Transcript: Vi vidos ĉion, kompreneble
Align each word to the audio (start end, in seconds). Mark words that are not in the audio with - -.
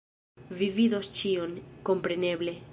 Vi 0.61 0.69
vidos 0.77 1.11
ĉion, 1.19 1.55
kompreneble 1.91 2.61